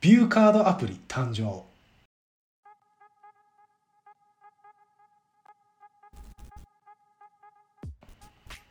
[0.00, 1.62] ビューカードアプリ誕生。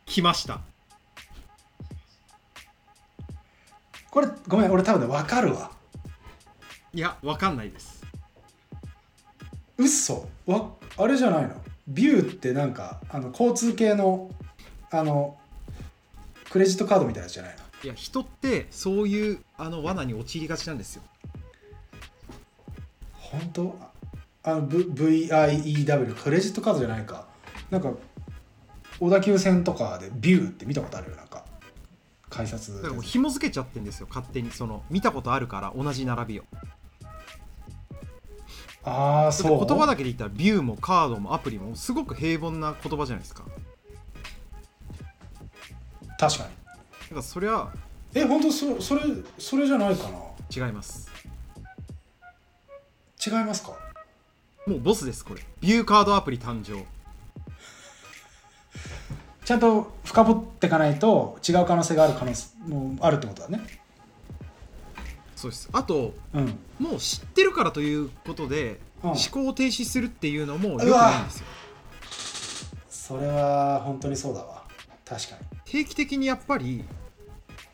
[0.07, 0.60] 来ました。
[4.10, 5.70] これごめん俺多分ね分かるわ。
[6.96, 8.04] いやわかんないです。
[9.77, 10.27] 嘘。
[10.48, 11.61] わあれじゃないの？
[11.88, 14.32] ビューってなんかあの交通系の
[14.89, 15.38] あの
[16.50, 17.68] クレジットカードみたいなやつじゃないの？
[17.83, 21.04] いや人ってそういうあの罠に陥りがちなんですよ。
[23.14, 23.79] 本当？
[24.43, 24.86] あの、v、
[25.29, 27.28] VIEW クレジットカードじゃないか。
[27.69, 27.92] なんか
[29.00, 31.46] 小田急線とかでビューって見たことあるよなんか。
[32.30, 32.75] 改札。
[32.75, 34.52] だからもう紐付けちゃってんですよ勝手に。
[34.52, 36.44] その見たことあるから同じ並びを。
[38.83, 39.66] ああそう？
[39.66, 43.45] 言葉だけで言ったらビューもカードもアプリもすごく平凡な言葉じゃないですか。
[46.17, 46.50] 確かに
[47.09, 47.73] だからそれは
[48.13, 49.02] え本当そそれ
[49.39, 50.65] それじゃないかな。
[50.65, 51.09] 違います。
[53.25, 53.73] 違いますか？
[54.67, 55.41] もうボスですこれ。
[55.59, 56.85] ビューカードアプリ誕生。
[59.43, 63.61] ちゃんと深掘っていかないと違う可能性がある可能性もあるってことだね。
[65.35, 65.69] そうです。
[65.71, 66.59] あとうん。
[66.79, 69.09] もう知ってるからということで、うん。
[69.09, 71.45] 思考停止するっていうのもよくないんですよ。
[72.89, 74.63] それは本当にそうだわ。
[75.03, 75.41] 確かに。
[75.66, 76.83] 定期的にやっぱり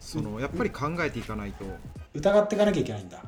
[0.06, 1.66] そのやっぱり考えていかないと。
[2.14, 3.22] 疑っていかなきゃいけないんだ。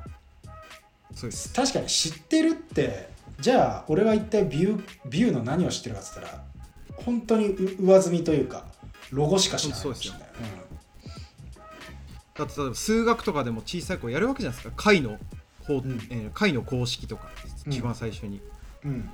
[1.15, 1.51] そうです。
[1.51, 6.43] 確かに知ってるってじゃあ俺は一体ビュービューの何を知ってるかっつったら
[6.97, 8.65] 本当にう上積みというか
[9.11, 10.21] ロゴしか知らないかもしれない。
[12.35, 14.73] だって例えば数学とかでも小さい子やるわけじゃないですか。
[14.77, 15.17] 解の
[15.65, 15.99] 方、ん。
[16.11, 17.29] えー解の公式とか
[17.65, 17.73] うん。
[17.73, 18.39] 一番最初に、
[18.85, 19.09] うん、うん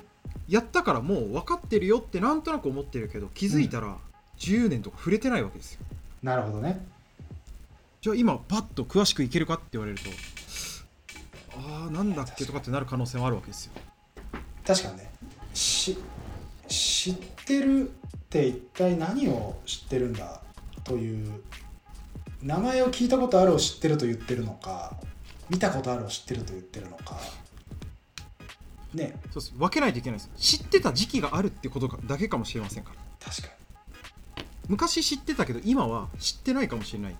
[0.48, 3.96] やったからもう分かってるよってなんとなく思ってるけど気づいたら
[4.38, 5.80] 10年とか触れてないわけですよ。
[6.22, 6.86] なるほどね
[8.04, 10.10] じゃあ今パッと詳しくいけるかって言われると
[11.56, 13.72] ああなんだっけとかってなる可能性もあるわけですよ。
[14.62, 15.10] 確かにね。
[15.54, 15.96] し
[16.68, 17.14] 知っ
[17.46, 17.92] てるっ
[18.28, 20.42] て一体何を知ってるんだ
[20.84, 21.32] という
[22.42, 24.98] 名前を聞いたことあるを知ってると言ってるのか
[25.48, 27.18] 見たことあるを知ってると言ってるのか。
[28.92, 29.18] ね。
[29.30, 29.54] そうです。
[29.56, 30.30] 分けないといけないです。
[30.36, 32.96] 知ってた時期があるってことだけかもしれませんから。
[33.18, 33.64] 確かに。
[34.68, 37.16] 昔知ってたけど今は知ってないかもしれない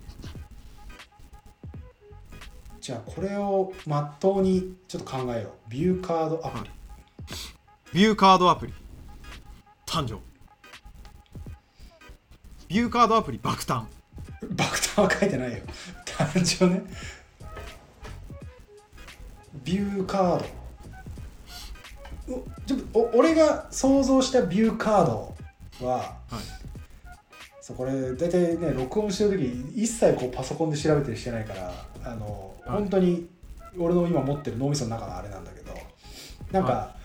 [2.85, 5.71] じゃあこれをまっとうにちょっと考えよう。
[5.71, 6.71] ビューカードアプリ、
[7.93, 8.73] ビューカードアプリ。
[9.87, 10.19] 誕生。
[12.67, 13.85] ビューカードアプリ爆誕。
[14.51, 15.63] 爆弾は書いてないよ。
[16.05, 16.83] 誕生ね。
[19.63, 20.45] ビューカー
[22.27, 22.35] ド。
[22.35, 25.35] おちょっとお俺が想像したビューカード
[25.81, 26.65] ははい。
[27.61, 31.73] そうこれ大体ね録音してる時一切こうパソコンで調べたりしてないから
[32.05, 32.77] あの、はい。
[32.77, 33.27] 本当に
[33.77, 35.73] 俺の今持ってる脳みその中のあれなんだけど
[36.51, 36.95] なんか、は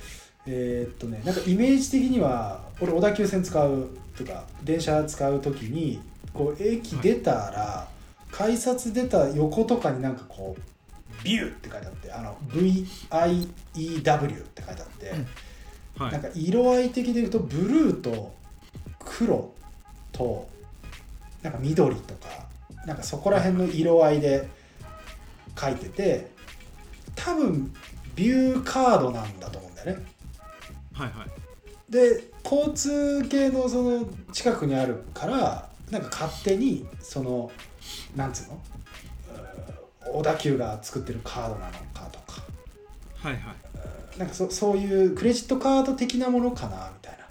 [0.46, 6.00] えーっとねなんかイメージ的には俺小田急線使うとか電車使う時に
[6.32, 7.88] こう駅出たら、
[8.30, 15.10] 改札出た横とかになんかこうビューって書いてあってあの VIEW って書いてあって、
[15.98, 16.12] はい。
[16.12, 18.32] なんか色合い的で言うとブルーと
[19.00, 19.52] 黒
[20.12, 20.48] と
[21.42, 22.28] なんか緑とか
[22.86, 24.48] なんかそこら辺の色合いで
[25.60, 26.30] 書いてて
[27.14, 27.74] 多分
[28.16, 30.06] ビューカードなんだと思うんだよね。
[30.92, 31.92] はいはい。
[31.92, 37.50] で交通系のその近くにあるからなんか勝手にその
[38.14, 38.60] なんつうの？
[40.12, 42.42] 小田急が作ってるカードなのかとか。
[43.16, 44.18] はいはい。
[44.18, 47.26] なんかそそういうクレジットカード的なものかなみたいな。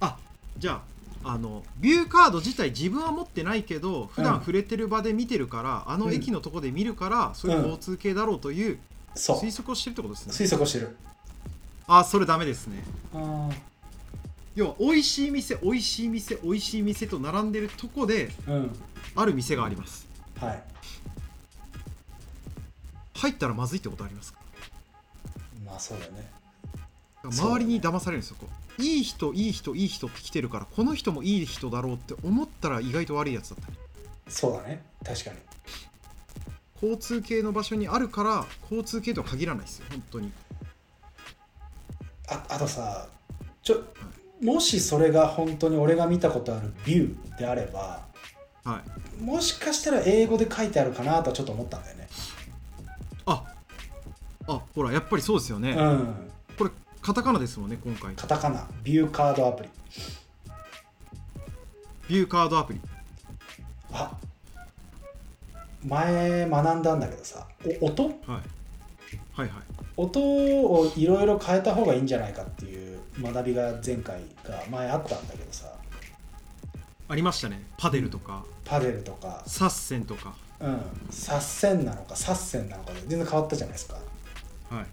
[0.00, 0.18] あ
[0.58, 0.80] じゃあ
[1.28, 4.24] あのビューカード自体自分は持ってないけど普うん。
[4.24, 8.78] 段触れてる場で見てるから、あの駅のとこで見るから、そういう交通系だろうという
[9.16, 10.96] 推測をしてるってことですね、推測をしてる。
[11.88, 12.84] あそれダメですね。
[13.12, 13.50] あ
[14.54, 18.76] 要は美味しい店美味しい店美味しい店と並んでるとこでーうん。
[19.16, 20.06] ある店があります。
[20.40, 20.62] はい。
[23.14, 24.38] 入ったらまずいってことありますか？
[25.64, 26.30] まあそうだよね。
[27.24, 33.70] 周りに騙されるんですよこういい人いい人いい人って来てるからこの人もいい人だろうって思ったら意外と悪いやつだった。
[33.70, 33.76] り
[34.28, 34.82] そうだね。
[35.04, 35.36] 確かに。
[36.82, 39.86] 交通系の場所にあるから交通系とは限らないですよ。
[39.90, 40.32] 本当に。
[42.28, 43.08] ああとさ
[43.62, 43.84] ちょ
[44.42, 48.04] もしそれが本当に俺が見たことあるビューであれば
[48.64, 48.82] は
[49.20, 49.22] い。
[49.22, 52.08] もしかしたら英語で書いてあるかなとはちょっと思ったんだよね。
[53.24, 53.42] あ
[54.48, 56.30] あほらやっぱりそうですよね、うん
[57.06, 58.16] カタカナですもんね今回。
[58.16, 58.66] カタカナ。
[58.82, 59.68] ビューカードアプリ。
[62.08, 62.80] ビューカードアプリ。
[63.92, 64.18] あ。
[65.84, 67.46] 前学んだんだけどさ
[67.80, 68.06] お音？
[68.06, 68.12] はい。
[68.26, 68.40] はい
[69.36, 69.50] はい。
[69.96, 75.72] 音をいろいろ変えた方がいいんじゃないかっていう学びが前回が前あったんだけどさ。
[77.06, 77.62] ありましたね。
[77.78, 79.44] パデルとか、パデルとか。
[79.46, 80.34] サッセンとか。
[80.58, 80.80] うん。
[81.10, 83.94] サッセンなのかサッセンなのかで全然変わったじゃないですか。
[84.70, 84.86] はい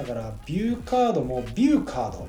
[0.00, 2.28] だからビューカードもビューカード。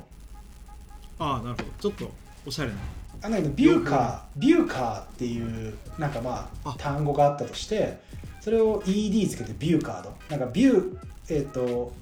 [1.18, 1.64] ああなるほど。
[1.80, 2.12] ちょっと
[2.46, 2.76] おしゃれな。
[3.22, 6.74] あだけどビューカービューカーっていうなんかまああ。
[6.76, 7.98] 単語があったとして
[8.42, 10.12] それを ED つけてビューカード。
[10.28, 10.98] なんかビュー
[11.30, 11.92] えっ、と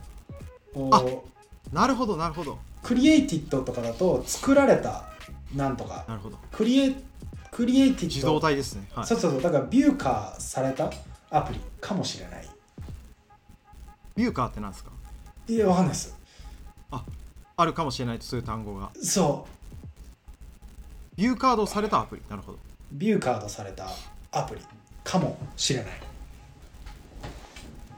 [0.75, 1.05] おあ
[1.73, 2.59] なるほどなるほど。
[2.83, 5.05] クリエイティッドとかだと作られた
[5.55, 6.05] なんとか。
[6.09, 6.39] なるほど。
[6.51, 6.95] クリエ
[7.53, 8.07] クリエイティッド。
[8.07, 8.89] 自動体ですね。
[8.93, 9.07] はい。
[9.07, 9.43] そうそうそう。
[9.43, 10.91] だからビューカーされた
[11.31, 12.49] アプリかもしれない。
[14.17, 14.91] ビューカーってなんですか？
[15.49, 16.17] いやわかんないです
[17.57, 18.91] あるかもしれないとそういう単語が。
[19.03, 19.47] そ
[21.15, 22.23] ビューカードされたアプリ。
[22.31, 22.59] なるほど。
[22.59, 22.61] う
[22.93, 23.87] ビューカードされた
[24.33, 24.63] アプリ
[25.05, 25.93] かもしれない。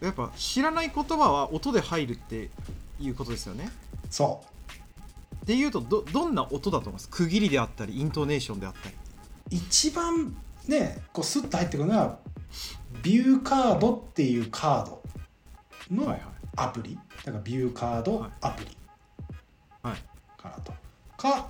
[0.01, 2.51] やっぱ知らない言葉は音で入るって
[2.99, 3.71] いうことですよね。
[4.11, 4.43] そ
[5.45, 5.47] う。
[5.47, 7.09] でいうとどどんな音だと思います？
[7.09, 8.97] 区切りであったりイントネーションであったり。
[9.51, 10.35] 一番
[10.67, 12.19] ねこうスッと入ってくるのは
[13.05, 15.03] ビューカードっていうカード
[15.93, 16.23] のはいはい。
[16.57, 18.77] アプリ、だからビューカードアプリ
[19.83, 19.97] はい。
[20.41, 20.73] かなと、
[21.17, 21.49] か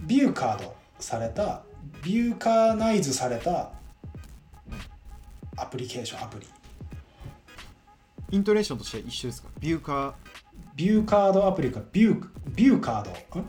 [0.00, 1.62] ビューカードされた
[2.02, 3.72] ビューカーナイズされた
[5.56, 6.46] アプリケーションアプリ。
[8.30, 9.48] イントネーションとしては一緒ですか？
[9.58, 10.12] ビューカー。
[10.76, 13.10] ビューカードアプリかビュービューカード？
[13.40, 13.44] ん？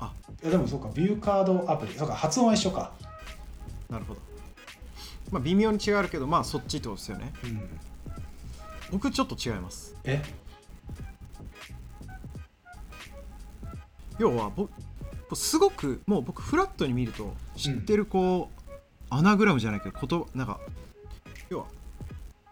[0.00, 0.12] あ。
[0.42, 1.94] いやでもそうかビューカードアプリ。
[1.94, 2.92] そうか発音は一緒か。
[3.88, 4.20] なるほど。
[5.30, 7.32] まあ微妙に違うけどまあそっちってことですよね。
[7.44, 7.80] うん。
[8.92, 9.94] 僕ちょっと違います。
[10.04, 10.22] え？
[14.18, 14.70] 要は僕
[15.34, 18.72] すごくもう僕フラットに見ると知ってるこう、
[19.10, 20.60] アナグラムじゃないけど言葉なんか
[21.50, 21.66] 要は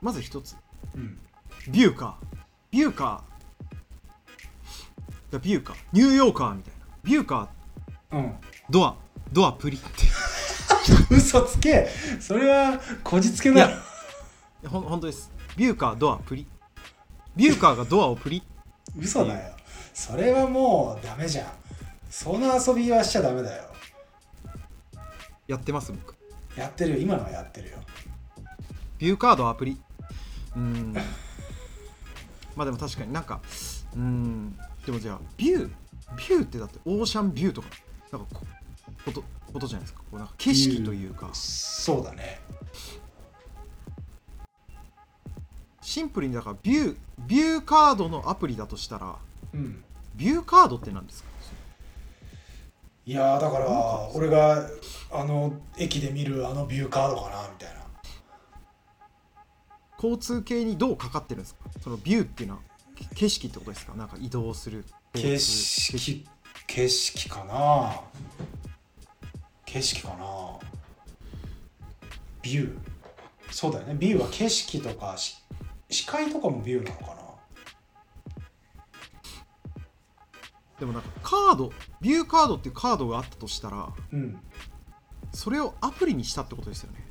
[0.01, 0.57] まず一つ。
[0.95, 1.19] うん。
[1.69, 2.37] ビューカー。
[2.71, 5.33] ビューカー。
[5.33, 5.77] だビューカー。
[5.93, 6.87] ニューヨーカーみたいな。
[7.03, 8.17] ビューカー。
[8.17, 8.35] うん。
[8.71, 8.97] ドア。
[9.33, 9.87] ドアプリって。
[11.11, 11.89] 嘘つけ。
[12.21, 13.67] それはこじつけだ。
[13.67, 13.75] ろい
[14.63, 14.71] や。
[14.71, 15.31] ほん本当です。
[15.57, 16.47] ビューカードアプリ。
[17.35, 18.43] ビューカーがドアをプリ。
[18.99, 19.56] 嘘だよ
[19.97, 21.47] それはもうダメじゃん。
[22.11, 23.65] その遊びはしちゃダメだよ。
[25.49, 26.15] やってます僕。
[26.55, 26.99] やってるよ。
[26.99, 27.79] 今のはやってるよ。
[28.99, 29.81] ビューカードアプリ。
[30.55, 30.93] うーん。
[32.55, 33.41] まあでも確かになんか
[33.95, 34.59] うーん。
[34.85, 35.71] でもじゃあビュー
[36.15, 37.69] ビューってだってオーシャンビューとか
[38.13, 38.43] なんかこ
[39.07, 40.01] ことことじゃないですか。
[40.11, 41.31] こうなんか景色というか。
[41.33, 42.43] そうだね。
[45.81, 49.17] シンプルにだからビュービューカードのアプリだとしたら
[49.55, 49.83] うん
[50.17, 51.29] ビューカードって何ですか？
[53.05, 54.69] いやーだから俺が
[55.13, 57.87] あの駅で見るあのビューカードかなみたいな。
[59.97, 61.61] 交通系にどうかかってるんですか？
[61.83, 62.61] そのビューっていうのは
[62.95, 63.95] け景色ってことですか？
[63.95, 66.27] なんか移動する景色
[66.67, 68.01] 景色かな。
[69.65, 70.17] 景色かな。
[72.43, 72.77] ビュー。
[73.51, 73.95] そうだよね。
[73.95, 75.37] ビューは景色とかし
[75.89, 77.26] 視界とかもビューなのかな？
[80.79, 84.39] でもなんかカードビューカードっていうカードがあったとしたらうん。
[85.33, 87.07] それをアプリにしたってことですよね。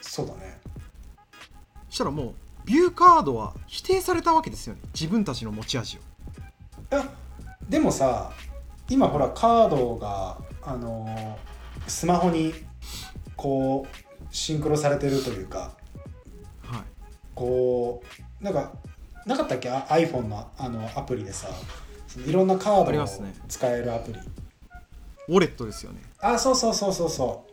[0.00, 0.60] そうだね。
[1.88, 4.80] そしたらもうビューカードは否定されたわけですよね。
[4.94, 6.00] 自分たちの持ち味を。
[6.00, 6.02] い
[6.90, 7.08] や
[7.68, 8.32] でもさ
[8.88, 12.54] 今ほらカードがあのースマホに
[13.36, 15.76] こうシンクロされてるというか
[16.62, 16.82] はい。
[17.34, 18.02] こ
[18.40, 18.72] うなんか
[19.26, 19.70] なかったっけ？
[19.70, 21.48] あ iPhone のあのアプリでさ
[22.26, 23.06] いろんなカードを
[23.48, 24.18] 使えるアプリ。
[25.28, 26.00] ウォレットですよね。
[26.20, 27.44] あそうそうそうそうそ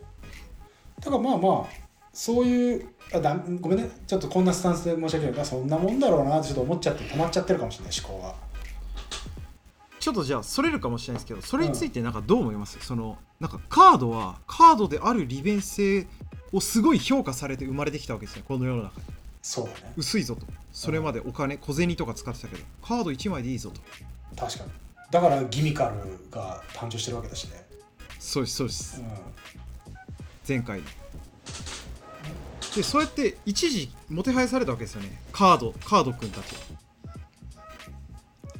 [0.98, 1.00] う。
[1.00, 3.90] だからまあまあそういうあだごめんね。
[4.06, 5.34] ちょっとこんなスタンスで申し訳ない。
[5.34, 8.34] がそんなもんだろうなってちょっと思っちゃって止まっちゃってるかもしれない思考が
[9.98, 16.06] ちょっとじゃあそれるかもしれないですけどそれについてなんかどう思います、そのなんかカードはカードである利便性
[16.52, 18.42] をすごい評価されて生まれてきたわけですね。
[18.46, 19.06] この世の中に。
[19.42, 19.92] そうだね。
[19.96, 20.46] 薄いぞと。
[20.72, 23.80] それまでお金小銭とか使ってたけどカード1枚でいいぞと
[24.36, 24.70] 確かに。
[25.10, 27.64] だからギミカルが誕生してるわけだしね、
[28.18, 29.00] そうですそうです。
[29.00, 29.08] うん、
[30.48, 30.82] 前回。
[32.74, 35.20] でそうやって一時もてはやされたわけですよね。
[35.32, 36.54] カードカードくんたち。
[36.54, 36.60] は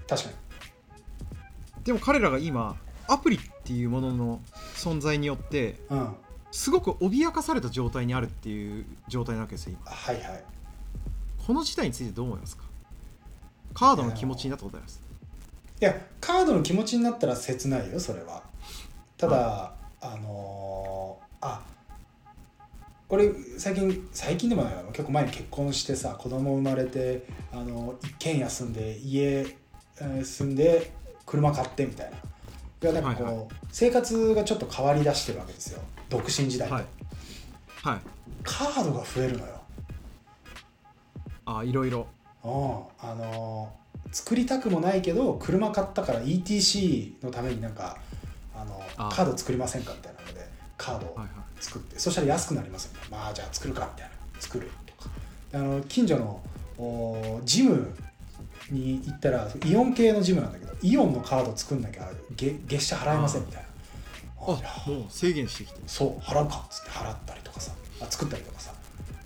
[0.07, 0.35] 確かに。
[1.85, 2.77] でも彼らが今
[3.09, 4.41] アプリっていうものの
[4.77, 6.15] 存在によってうん。
[6.55, 9.91] すごく脅かされた状態にあるっていう状態なわけですよ今。
[9.91, 10.45] はいはい。
[11.47, 12.65] この事態についてどう思いますか？
[13.73, 15.01] カードの気持ちになったことあります？
[15.83, 18.45] いやカードの気持ちになったら切ないよそれは。
[19.17, 21.61] ただ、あのーあ
[23.09, 24.85] 俺最近最近でもないわ。
[24.93, 29.45] 結構前に結婚してさ子供生まれてあの一軒家住んで家、
[30.01, 30.93] えー住んで
[31.27, 32.17] 車買ってみたいな。
[32.17, 35.81] いやなんかこう、はいは生活がちょっと変わりだしてるわけですよ。
[36.09, 36.85] 独身時代と、はい。
[37.83, 38.01] はい。
[38.45, 39.61] カードが増えるのよ。
[41.45, 42.07] あいろいろ。
[42.45, 42.51] うん
[43.01, 43.73] あの
[44.13, 47.97] 作りたくもないけど車買ったから ETC のためになんか
[48.55, 49.09] あのあ。
[49.13, 51.63] カード作りませんかみたいなのでカードをはいはい。
[51.63, 53.07] 作って、そしたら安くなりますよね。
[53.11, 54.41] まあじゃあ作るかみたいな。
[54.41, 55.11] 作るとか。
[55.53, 56.41] であの近所の
[56.77, 57.95] おジム
[58.71, 63.69] に行ったらイオン系のジムなんだけどイオンのカード作んなきゃ月月謝払えませんみたいな。
[64.41, 64.91] あ。
[64.91, 65.81] もう制限してきて。
[65.87, 67.73] そう払うかっつって払ったりとかさ。
[68.01, 68.73] あ作ったりとかさ。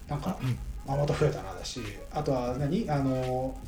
[0.09, 0.59] なんか、うん。
[0.87, 1.81] まあ、また増えたなだし
[2.13, 2.89] あとは何？
[2.91, 3.59] あの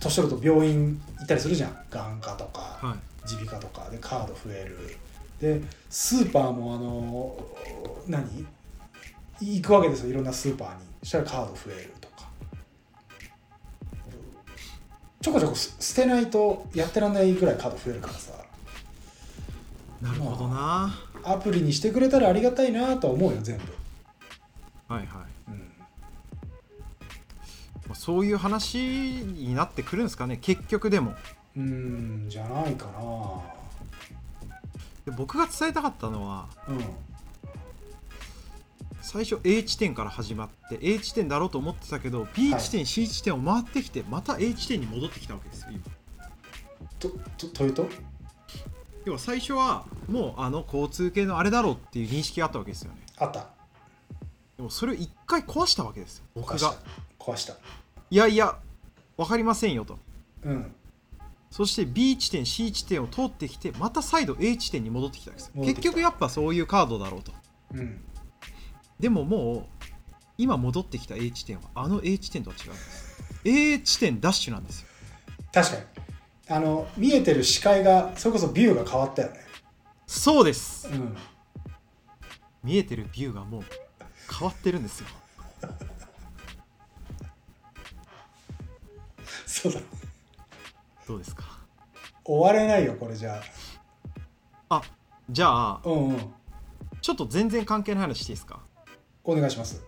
[0.00, 1.76] 年取ると病院行ったりするじゃん。
[1.90, 2.98] 眼科とかはい。
[3.32, 3.90] 耳鼻科とか。
[3.90, 4.96] でカード増える。
[5.40, 7.36] でスーパーもあの
[8.08, 8.46] 何？
[9.40, 10.10] 行くわけですよ。
[10.10, 10.84] いろんなスーパーに。
[11.02, 12.28] そしたらカード増えるとか。
[15.20, 18.32] ちょこちょこす捨てないとやってらんないぐらいカード増えるからさ。
[20.00, 20.94] なるほどな。
[21.26, 23.64] アプリにしてくれたらありがたいなとは思うよ全部、
[24.92, 25.23] はいはい、
[28.04, 31.14] そういう話になってくるんですかね結局でも。
[31.56, 32.86] うーんじゃないか
[35.06, 36.84] で僕が伝えたかったのはなうん。
[39.00, 45.82] 最初 A 地点から始まって A 地点だろうと思ってたけど B 地点、C 地点を回ってきてまた A 地点に戻ってきたわけですよ今。
[46.98, 47.08] と
[47.38, 47.88] とというと？
[49.06, 52.98] 要は最初はもうあの交通系のあれだろうっていう認識があったわけですよね。
[53.16, 53.46] あった。
[54.58, 56.68] でもそれを一回壊したわけですよ僕壊した。
[56.68, 56.76] が
[57.18, 57.54] 壊した
[58.14, 58.56] いやいや
[59.16, 59.98] 分かりませんよと。
[60.44, 60.72] うん。
[61.50, 67.32] そして B 地点 C 地点を通ってきてまた再度 A 地点に戻ってきたわけです結局やっぱそういうカードだろうと。
[67.74, 68.04] うん。
[69.00, 69.84] でももう
[70.38, 73.24] 今戻ってきた A 地点はあの A 地点とは違うんです。
[73.46, 74.88] A 地点ダッシュなんですよ。
[75.52, 75.82] 確かに。
[76.50, 79.40] あの見えてる視界がそれこそビューが変わったよね。
[80.06, 80.86] そうです。
[80.86, 81.16] うん。
[82.62, 83.62] 見えてるビューがもう
[84.32, 85.08] 変わってるんですよ
[89.54, 89.80] そうだ。
[91.06, 91.44] どうですか？
[92.24, 93.40] 終われないよこれじゃ
[94.68, 94.82] あ。
[95.30, 96.34] じゃああうんうん。
[97.00, 98.60] ちょっと全然関係ない話していいですか？
[99.22, 99.84] お願いします。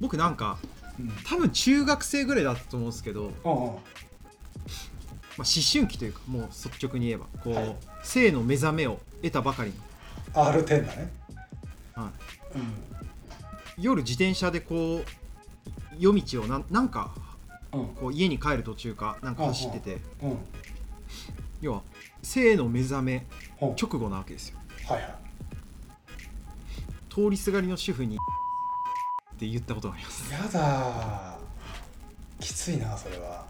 [0.00, 0.58] 僕なんか
[0.98, 1.10] うん。
[1.24, 3.34] 多分中学生ぐらいだったと思うんですけど、うんうん。
[3.42, 3.76] まあ、
[5.38, 7.76] 思春期というかもう率直に言えばこう、はい。
[8.02, 9.72] 性の目覚めを得たばかり
[10.34, 11.12] の、R10 だね。
[11.94, 12.10] は
[12.54, 13.82] い、うん。
[13.82, 15.04] 夜自転車でこう
[15.98, 17.14] 夜道をなんなんか
[17.76, 17.86] うん。
[17.94, 19.98] こう家に帰る途中かなんか走ってて。
[20.22, 20.38] うん
[21.62, 21.82] 要は
[22.22, 23.26] 性の目覚め
[23.62, 23.68] うん。
[23.70, 24.58] 直後なわけですよ。
[24.86, 25.14] はいはい。
[27.08, 28.18] 通りすがりの主婦にっ
[29.38, 30.32] て言ったことがあります。
[30.32, 31.38] やだー。
[32.40, 33.46] きついなそれは。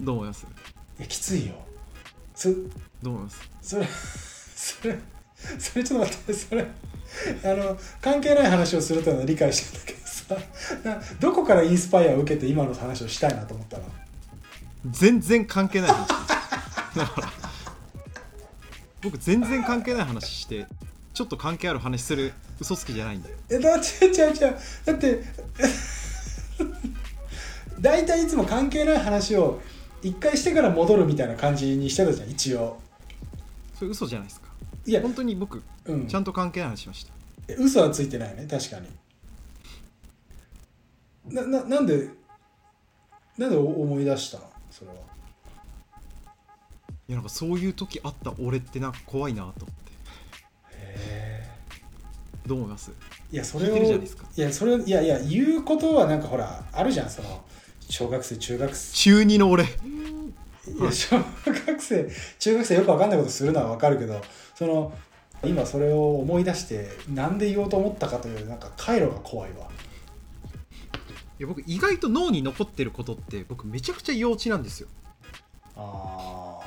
[0.00, 0.46] どう思います？
[0.98, 1.54] いやきついよ。
[2.34, 2.48] そ
[3.02, 3.50] どう思います？
[3.60, 4.98] それそれ
[5.58, 6.66] それちょっと待ってそれあ
[7.48, 9.92] の関係ない話をするというのは理解してんだけ。
[9.92, 9.98] ど
[11.20, 13.84] どこからインスパイアを受けて今の話をしたいなと思ったの？
[14.90, 16.08] 全然関係ない話。
[16.96, 17.32] だから
[19.02, 20.66] 僕全然関係ない話して
[21.14, 23.28] ちょっと関係ある話する嘘つきじゃないんだ。
[23.30, 24.56] よえだって違う違う違う。
[24.84, 25.22] だって
[27.80, 29.60] 大体いつも関係ない話を
[30.02, 32.80] 一回してから戻るみたいな感じにしてたじゃん一応。
[33.78, 34.48] それ嘘じゃないですか。
[34.86, 36.06] いや本当に僕うん。
[36.06, 37.12] ちゃんと関係ない話しました。
[37.48, 38.88] え嘘はついてないね確かに
[41.28, 42.08] なななんで
[43.38, 44.44] なんで思い出したの？
[44.70, 44.96] それは。
[44.96, 44.98] い
[47.08, 49.92] やなんかそういう時あった俺ってなんか怖いなと思って。
[50.70, 51.48] へ
[52.46, 52.90] どう思います？
[53.32, 57.44] えいやそれを聞いやそれいやいや言うことはなんかほらあるじゃんその
[57.88, 58.94] 小学生中学生。
[58.94, 59.64] 中2の俺。
[59.64, 59.66] い
[60.80, 64.20] や小学生中学生よくわかんないことするのはわかるけど
[64.54, 64.92] その
[65.44, 69.66] 今それを思い出してなんで言おうと思ったかというなんか回路が怖いわ。
[69.66, 69.70] い
[71.42, 74.88] や僕意外と脳に残ってることって僕めちゃくちゃ幼稚なんですよ。
[75.76, 76.60] あ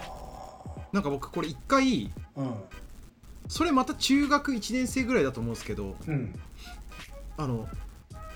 [0.91, 2.55] なんか僕これ一回あうん。
[3.47, 6.39] それまた中学1年生ぐらいだと思うんですけどうん。
[7.37, 7.67] あの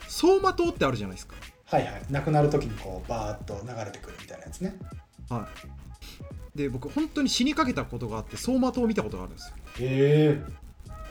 [0.04, 1.36] 走馬灯ってあるじゃないですか。
[1.66, 2.02] はいはい。
[2.10, 4.76] 亡くなる時にこうバーッと流れてくるみたいなやつね。
[5.30, 5.48] は
[6.56, 6.58] い。
[6.58, 9.56] で僕本当に死にかけたことがあって走馬灯を見たことがあるんですよ。
[9.80, 10.42] へえ。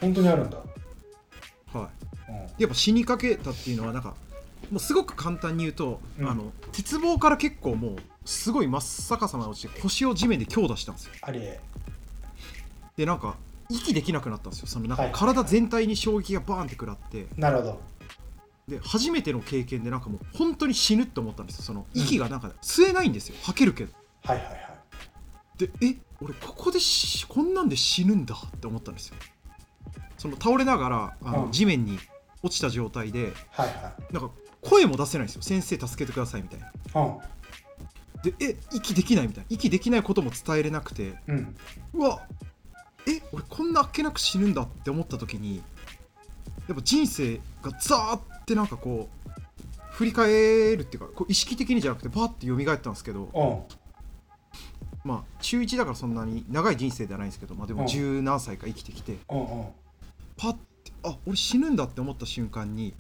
[0.01, 0.59] 本当にあるんだ。
[1.73, 1.91] は
[2.29, 2.33] い。
[2.33, 2.37] うん。
[2.59, 4.15] やっぱ死にかけたっていうのはなんか
[4.71, 6.29] もうすごく簡単に言うと、うん。
[6.29, 11.13] あの鉄棒から結構もうすごい真っ逆さまに落ちて腰を地面で強打したんですよ。
[11.23, 11.61] ありえ
[12.97, 13.37] でなんか
[13.71, 15.13] 息できなくなったんですよそのなんはい。
[15.13, 17.27] か体全体に衝撃がバーンって食らって。
[17.37, 17.81] なるほど。
[18.67, 23.93] で初めての経験でなんかもう本当に死ぬって思ったんですよその息がなんか吸えないんですよ吐けるけど。
[24.25, 24.59] はいはいはい。
[25.57, 29.17] でえ俺ここでしこんなんで死ぬんだって思ったんですよ。
[30.19, 31.53] その倒れながらあの、うん。
[31.53, 31.99] 地面に
[32.43, 34.31] 落ちた状態ではいはなんか
[34.63, 35.43] 声も出せないんですよ。
[35.43, 36.69] 先生助けてくださいみたいな。
[38.23, 39.47] でえ息できないみたいな。
[39.49, 41.15] 息できないことも伝えれなくて。
[41.29, 41.57] うん。
[41.95, 42.21] うわ
[43.07, 45.63] え俺こんなあっけなく死ぬんだって思った時に
[46.67, 49.31] やっぱ人生がザーってなんかこう
[49.93, 55.09] 振り返るっていうかこう意識的にじゃなくてバーって蘇ったんですけどうん。
[55.09, 57.81] まあ中1だからそんなに長い人生ではないんですけど、まあ、でうん。
[57.81, 59.67] も十何歳か生きてきてうんうん。
[60.37, 60.59] パッて
[61.05, 62.95] あ俺死ぬんだって思った瞬間に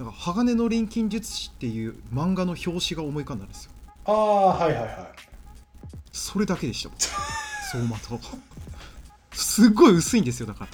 [0.00, 3.72] なんか鋼の錬金術師っていう漫画の表紙が思い浮かんだんですよ。
[4.06, 4.96] ああはいはいはい。
[6.10, 6.90] それだけでした。
[7.70, 8.18] 走馬灯。
[9.32, 10.66] すっごい薄いんですよだか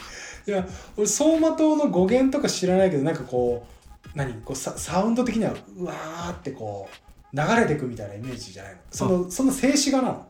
[0.47, 0.54] ら。
[0.54, 0.64] いや
[0.97, 3.66] 俺走馬灯の語源とか知らないけどなんかこ
[4.04, 4.33] う何？
[4.42, 6.88] こうササウンド的にはうわーってこ
[7.33, 8.78] う流れてくみたいなイメージじゃないの？
[8.92, 10.26] そのその静止画なの？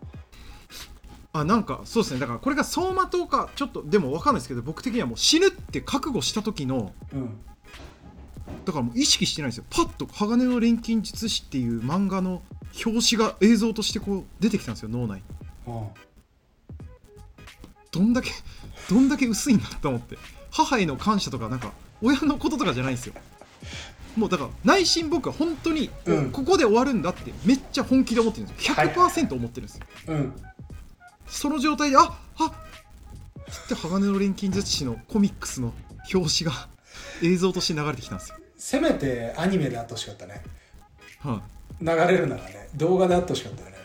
[1.35, 2.21] あなんかそうですね。
[2.21, 7.39] だからこれが走馬灯かちょっとでも分かんないですけど僕的にはもう死ぬって覚悟した時のうん
[8.65, 9.65] だからもう意識してないんですよ。
[9.71, 12.43] パッと「鋼の錬金術師」っていう漫画の
[12.85, 15.75] 表紙が映像としてこう出てきたんですよ脳内に。
[15.75, 15.89] うん
[17.93, 18.31] どんだけ
[18.91, 20.19] どんだけ薄いんだと思って。
[20.51, 21.73] 母への感謝とかなんか
[22.03, 23.15] 親のこととかじゃないんですよ。
[24.17, 26.31] もうだから内心僕は本当にうん。
[26.31, 28.75] ここで終わるんだってめっちゃ本気で思ってるんですよ。
[28.75, 29.85] はい100%思ってるんですよ。
[30.09, 30.33] うん。
[31.27, 32.53] その状態でああ
[33.51, 35.73] つって鋼の錬金術師のコミックスの
[36.13, 36.69] 表紙が
[37.23, 38.37] 映像として流れてきたんですよ。
[38.57, 40.43] せめてアニメであってほしかったね。
[41.21, 41.43] は
[41.81, 43.77] い、流れるならね動画であってほしかったよね。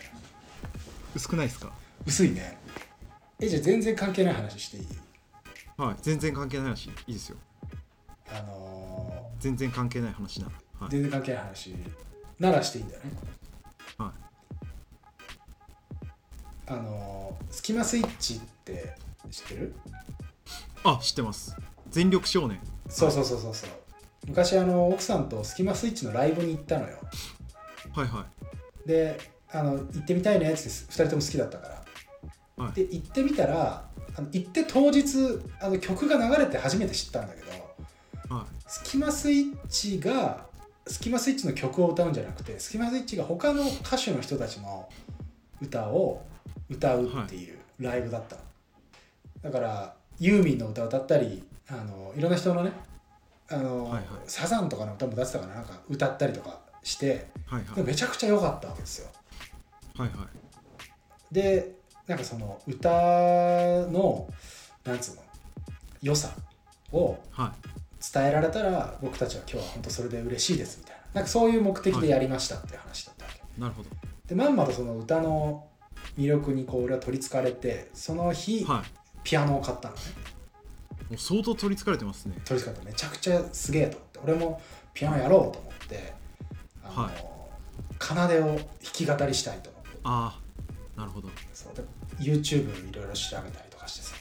[1.14, 1.72] 薄くないですか？
[2.06, 2.58] 薄いね。
[3.38, 4.86] えじゃあ全然関係ない話していい？
[5.76, 5.96] はい。
[6.02, 7.36] 全然関係ない話いいですよ。
[8.30, 10.46] あの全然関係ない話な
[10.78, 11.74] はい、全然関係ない話
[12.38, 13.10] ならしていいんだよね。
[13.98, 14.12] は
[16.66, 18.96] あのースキマスイッチって
[19.30, 19.74] 知ってる？
[20.84, 21.54] あ知ってます
[21.92, 22.58] 全力少年。
[22.88, 23.70] そうそうそうそうそう。
[24.26, 26.98] 昔あの奥さんとスキマスイッチのライブに行ったのよ。
[27.94, 28.26] はいは
[28.84, 28.88] い。
[28.88, 29.20] で
[29.52, 31.68] あの行ってみたいねって2人とも好きだったか
[32.56, 32.72] ら、はい。
[32.72, 38.46] で行ってみたらあの行って当日あの曲が流れて初めて知ったんだけどはい。
[38.66, 40.46] スキマスイッチが
[40.86, 44.88] スキマスイッチの曲を歌うんじゃなくてスキマスイッチが他の歌手の人たちの
[45.60, 46.24] 歌を
[46.70, 48.42] 歌うっていうライブだったの、
[49.42, 52.72] だからユーミンの歌を歌ったりあのいろんな人のね
[53.50, 54.02] あの、はいはい。
[54.26, 57.74] サザンとかの歌も歌ってたからなんか歌ったりとかしてはいはい。
[57.76, 59.08] でめちゃくちゃ良かったわけですよ。
[59.96, 61.34] はいはい。
[61.34, 61.72] で
[62.06, 62.90] なんかその歌
[63.90, 64.28] の
[64.84, 65.22] なんつうの
[66.02, 66.30] 良さ
[66.92, 67.68] をはい。
[68.12, 71.02] 伝えられたら僕たちは今日は本当それで嬉しいですみたいな。
[71.14, 73.88] なんかそういう目的でやりましたっていう話だったわけ、なるほど。
[74.26, 75.68] でまんまとその歌の
[76.18, 78.90] 魅力にこう俺は取りつかれてその日、はい。
[79.22, 80.00] ピアノを買ったのね
[81.12, 82.34] もう相当取りつかれてますね。
[82.46, 84.20] 取りつかれてめちゃくちゃすげえと思って。
[84.24, 84.62] 俺も
[84.94, 86.14] ピアノやろうと思って
[86.82, 87.12] あの、はい。
[87.98, 89.88] 奏でを弾き語りしたいと思って。
[90.04, 90.40] あ
[90.96, 91.28] あなるほど。
[91.52, 91.82] そうで
[92.18, 94.16] YouTube いろいろ調べたりとかしてさ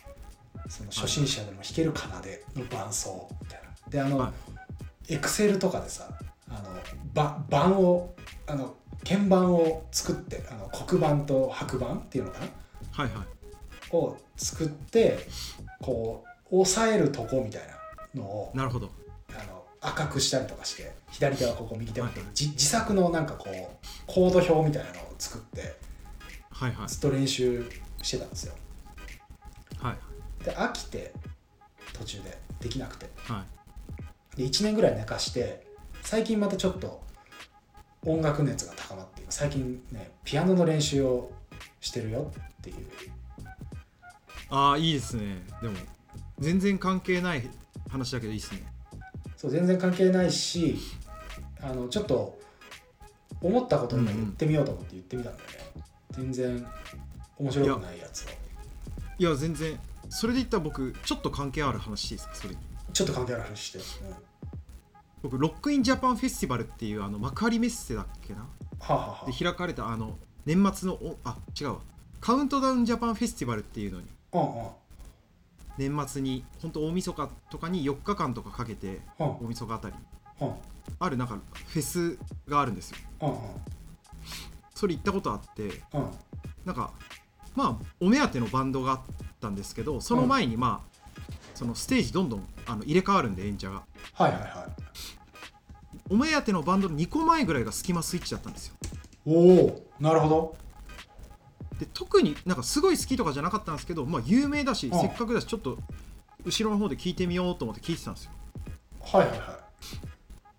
[0.68, 3.70] その初心者でも弾ける奏での伴奏みたいな。
[3.90, 4.34] であの、は
[5.08, 6.10] エクセルとかでさ
[6.50, 6.60] あの
[7.14, 8.14] ば盤を
[8.48, 8.76] あの
[9.08, 12.46] 鍵盤を作ってあの黒板と白板っていうのかな？
[12.92, 13.28] はいはい。
[13.96, 15.20] を作って
[15.80, 17.62] こう押さえるとこみたい
[18.16, 18.92] なのをなるほど。
[19.30, 25.76] あの赤くしたりとかして左手はここ右手はここはいじ自作のなんかこうコード表みたいなのを作って
[26.52, 26.88] はいはい。
[26.88, 27.66] ずっと練習
[28.04, 28.54] してたんですよ。
[29.80, 30.44] はい。
[30.44, 31.14] で飽きて
[31.94, 33.10] 途中でできなくて。
[33.24, 33.44] は
[34.34, 34.38] い。
[34.38, 35.66] で1年ぐらい寝かして
[36.04, 37.02] 最近またちょっと
[38.06, 41.32] 音楽熱が高まって今最近ねピアノの練習を
[41.80, 42.76] してるよっていう。
[44.50, 45.44] ああいいですね。
[45.62, 45.78] でも
[46.42, 47.50] 全然関係ない
[47.90, 48.64] 話だけどいいですね。
[49.38, 50.78] そう全然関係ないし
[51.62, 52.40] あのちょっと
[53.42, 55.56] 思ったことを今言ってみようと思って言ってみたんだよね、
[56.12, 56.68] 全然
[57.38, 58.28] 面白くないやつを。
[59.18, 62.36] いや全然それで言ったら僕ちょっと関係ある話ですか？
[62.36, 62.60] それに。
[62.94, 64.16] ちょっと関係ある話して、うん。
[65.22, 68.42] 僕ロックインジャパンフェスティバルっていうあの幕張メッセだっけな？
[68.42, 68.48] は
[68.94, 71.80] あ、はあはで開かれたあの年末のおあ違うわ。
[72.20, 74.08] カウントダウンジャパンフェスティバルっていうのに。
[74.34, 74.68] あ、うんうん
[75.78, 79.28] 年末に本当大晦日とかに4日間とかかけてうん。
[79.28, 79.96] 大晦日あたり。
[80.42, 80.52] うん。
[81.00, 82.98] あるなんかフェスがあるんですよ。
[83.22, 83.36] うん
[84.74, 86.10] それ行ったことあってうん。
[86.66, 86.92] なんか
[87.56, 89.00] まあお目当てのバンドがあっ
[89.40, 91.00] たんですけどその前にまあ、
[91.54, 93.84] そのステージどんどんあの入れ替わるんで演者が。
[94.14, 94.52] はいはいはい。
[96.10, 98.76] お目当てのバンドの2個前ぐらいがスキマスイッチだったんですよ。
[99.26, 99.32] お
[99.66, 100.56] おなるほど
[101.82, 105.02] で特になんかすごい好きとかじゃなかったんですけど、まあ、有名だし、うん。
[105.02, 105.80] せっかくだしちょっと
[106.46, 108.32] 後ろの方で聞いてみようと思って聞いてたんですよ。
[109.02, 109.60] はいはいは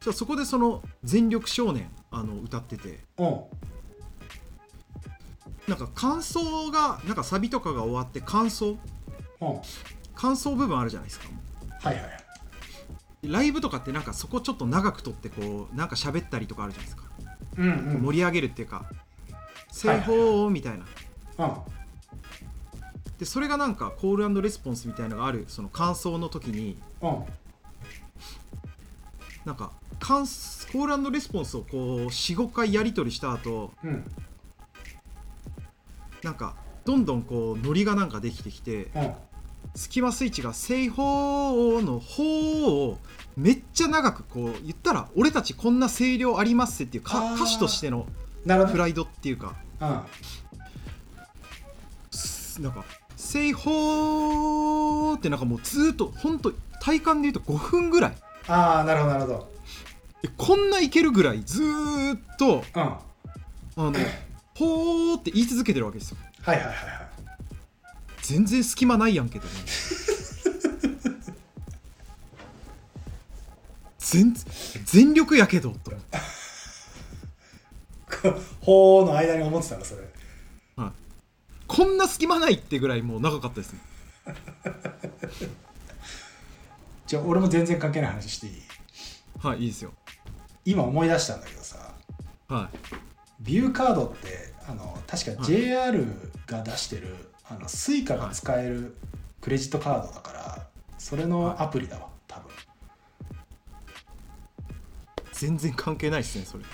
[0.00, 2.88] じゃあそこでその「全力少年」あの歌ってて。
[2.88, 3.40] いうん。
[5.68, 8.76] なんか感想がなんかサビとかが終わって感想？
[9.40, 9.48] うん。
[9.48, 9.60] はい
[10.16, 11.28] 感想部分あるじゃないですか。
[11.82, 12.04] はいはい
[13.22, 17.04] ライブとかってなんかそこちょっと長く撮ってこうなんか喋ったりとかあるじゃないですか、
[17.58, 18.02] うんうん。
[18.02, 18.90] 盛り上げるっていうか
[19.70, 20.78] 「製法」みたいな。
[20.78, 20.88] うん
[23.18, 27.24] でそれがなんかコールレスポンスみたいなのがあるその感想の時にうん。
[29.44, 34.04] なんか感コールレスポンスをこう45回やり取りした後うん。
[36.22, 39.12] なんかどんどんこうノリがなんかできてきてうん。
[39.74, 42.98] スキマスイッチが「製法」の「法」を
[43.36, 48.06] めっちゃ長くこう言ったら俺たちこんな声量ありますっていう歌手としての
[48.44, 49.54] プライドっていうか。
[49.80, 50.00] うん。
[50.18, 50.51] す
[52.60, 52.84] なんか
[53.16, 58.12] 「製法」ってなんかもうずーっと本当体感で言うと5分ぐらい。
[58.48, 59.52] ああなるほどなるほど。
[60.24, 62.82] えこんないけるぐらいずーっとうん。
[62.82, 63.00] あ
[63.76, 63.92] の
[64.54, 66.16] 「ほー」って言い続けてるわけですよ。
[66.42, 66.86] はいはいはいはい。
[68.22, 69.50] 全然隙間ないやんけどね
[73.98, 74.34] 全
[74.84, 76.18] 全力やけどと思って、
[78.60, 80.02] ほーの間に思ってたのそれ。
[80.02, 80.11] はい、
[81.82, 83.80] こんな隙間ないってぐらいもう長かったですね。
[87.08, 88.62] じゃあ俺も全然関係ない話していい？
[89.42, 89.92] はいいいですよ。
[90.64, 91.92] 今思い出したんだけどさ。
[92.46, 92.76] はい。
[93.40, 95.44] ビューカードってあの確かはい。
[95.44, 96.06] JR
[96.46, 97.16] が出してる、
[97.50, 98.96] あの Suica が使える
[99.40, 100.68] クレジットカードだから
[100.98, 102.50] それのアプリだわ多分。
[105.32, 106.64] 全然関係ないですねそれ